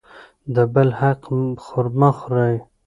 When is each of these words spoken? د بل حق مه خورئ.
د 0.55 0.57
بل 0.73 0.89
حق 0.99 1.21
مه 1.99 2.09
خورئ. 2.17 2.55